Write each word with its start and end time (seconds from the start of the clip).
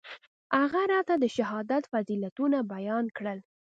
هغه 0.61 0.81
راته 0.93 1.13
د 1.19 1.25
شهادت 1.35 1.83
فضيلتونه 1.91 2.57
بيان 2.73 3.05
کړل. 3.17 3.39